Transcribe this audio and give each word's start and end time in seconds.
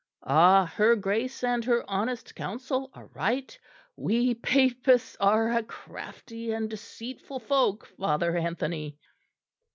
Ah! 0.25 0.65
her 0.77 0.95
Grace 0.95 1.43
and 1.43 1.63
her 1.65 1.87
honest 1.87 2.33
Council 2.33 2.89
are 2.95 3.05
right. 3.13 3.55
We 3.95 4.33
Papists 4.33 5.15
are 5.19 5.51
a 5.51 5.61
crafty 5.61 6.51
and 6.51 6.67
deceitful 6.71 7.37
folk, 7.41 7.85
Father 7.99 8.35
Anthony." 8.35 8.97